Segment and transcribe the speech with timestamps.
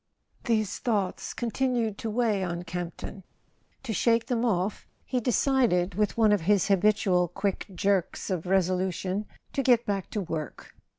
[0.45, 3.23] XXX HESE thoughts continued to weigh on Camp¬ le ton;
[3.83, 9.27] to shake them off he decided, with one of his habitual quick jerks of resolution,
[9.53, 10.73] to get back to work.